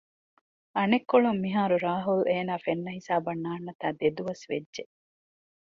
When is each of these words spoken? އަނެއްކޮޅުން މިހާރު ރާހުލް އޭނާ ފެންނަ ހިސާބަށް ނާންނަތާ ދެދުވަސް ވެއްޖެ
އަނެއްކޮޅުން 0.77 1.41
މިހާރު 1.43 1.75
ރާހުލް 1.85 2.25
އޭނާ 2.29 2.53
ފެންނަ 2.65 2.91
ހިސާބަށް 2.97 3.41
ނާންނަތާ 3.45 3.85
ދެދުވަސް 3.99 4.45
ވެއްޖެ 4.51 4.83